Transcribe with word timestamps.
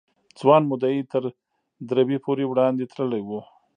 ځوان 0.39 0.63
مدعي 0.71 1.01
تر 1.11 1.23
دربي 1.89 2.17
پورې 2.25 2.43
وړاندې 2.47 2.85
تللی 2.93 3.21
و. 3.27 3.29